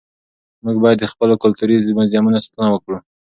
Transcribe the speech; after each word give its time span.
موږ 0.63 0.75
باید 0.83 0.97
د 1.01 1.05
خپلو 1.11 1.33
کلتوري 1.43 1.75
موزیمونو 1.97 2.43
ساتنه 2.45 2.67
وکړو. 2.71 2.97